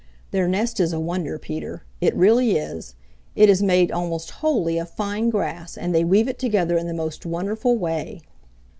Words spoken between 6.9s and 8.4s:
most wonderful way."